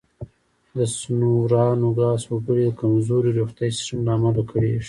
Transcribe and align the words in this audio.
د 0.77 0.77
سونورا 0.97 1.65
نوګالس 1.81 2.23
وګړي 2.27 2.63
د 2.69 2.77
کمزوري 2.81 3.29
روغتیايي 3.39 3.71
سیستم 3.77 3.99
له 4.05 4.11
امله 4.17 4.41
کړېږي. 4.49 4.79